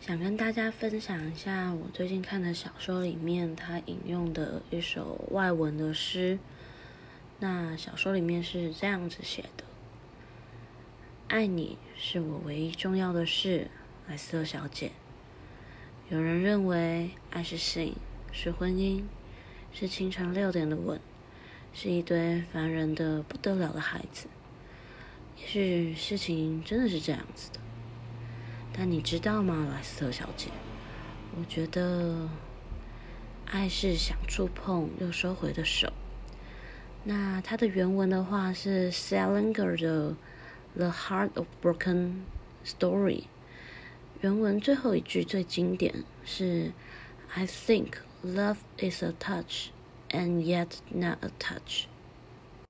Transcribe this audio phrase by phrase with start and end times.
[0.00, 6.38] 想跟大家分享一下我最近看的小说里面，他引用的一首外文的诗。
[7.38, 9.64] 那小说里面是这样子写的
[11.28, 13.68] ：“爱你是我唯一重要的事，
[14.08, 14.92] 莱斯特小姐。
[16.08, 17.94] 有人认为爱是性，
[18.32, 19.04] 是婚姻，
[19.70, 20.98] 是清晨六点的吻，
[21.74, 24.28] 是一堆烦人的不得了的孩子。
[25.36, 27.60] 也许事情真的是这样子的。
[28.72, 30.50] 但你知道吗，莱斯特小姐？
[31.38, 32.28] 我觉得
[33.46, 35.92] 爱是想触碰又收回的手。”
[37.04, 40.10] 那它的原文的话是 Salinger 的
[40.76, 42.22] 《The Heart of Broken
[42.64, 43.20] Story》。
[44.20, 46.72] 原文最后一句最经典是
[47.34, 49.68] "I think love is a touch,
[50.10, 51.86] and yet not a touch"。